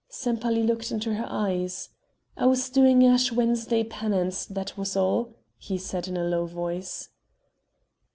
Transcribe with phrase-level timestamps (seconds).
[0.09, 1.89] Sempaly looked into her eyes:
[2.35, 7.09] "I was doing Ash Wednesday penance, that was all," he said in a low voice.